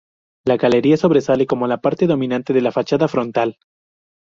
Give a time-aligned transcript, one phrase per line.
[0.47, 3.59] La galería sobresale como la parte dominante de la fachada frontal.